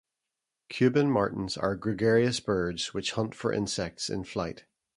[0.67, 4.65] Cuban martins are gregarious birds which hunt for insects in flight.